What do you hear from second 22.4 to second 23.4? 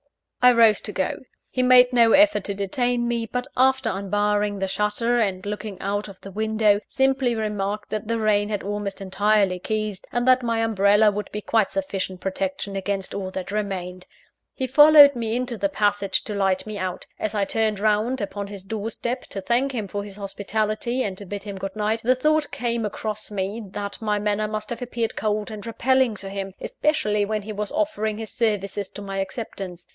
came across